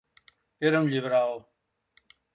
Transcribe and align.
Era 0.69 0.81
un 0.85 0.89
liberal. 0.95 1.39